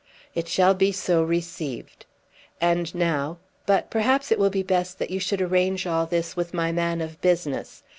"It 0.33 0.47
shall 0.47 0.73
be 0.73 0.91
so 0.91 1.21
received. 1.21 2.07
And 2.59 2.95
now 2.95 3.37
But 3.67 3.91
perhaps 3.91 4.31
it 4.31 4.39
will 4.39 4.49
be 4.49 4.63
best 4.63 4.97
that 4.97 5.11
you 5.11 5.19
should 5.19 5.43
arrange 5.43 5.85
all 5.85 6.07
this 6.07 6.35
with 6.35 6.55
my 6.55 6.71
man 6.71 7.01
of 7.01 7.21
business. 7.21 7.83